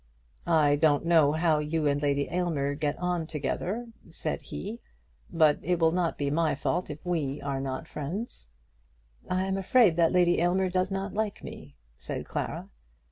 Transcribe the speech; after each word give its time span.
"I 0.47 0.77
don't 0.77 1.05
know 1.05 1.31
how 1.33 1.59
you 1.59 1.85
and 1.85 2.01
Lady 2.01 2.27
Aylmer 2.31 2.73
get 2.73 2.97
on 2.97 3.27
together," 3.27 3.85
said 4.09 4.41
he; 4.41 4.81
"but 5.31 5.59
it 5.61 5.77
will 5.77 5.91
not 5.91 6.17
be 6.17 6.31
my 6.31 6.55
fault 6.55 6.89
if 6.89 7.05
we 7.05 7.39
are 7.43 7.61
not 7.61 7.87
friends." 7.87 8.49
"I 9.29 9.45
am 9.45 9.57
afraid 9.57 9.97
that 9.97 10.11
Lady 10.11 10.41
Aylmer 10.41 10.71
does 10.71 10.89
not 10.89 11.13
like 11.13 11.43
me," 11.43 11.75
said 11.97 12.25
Clara. 12.25 12.69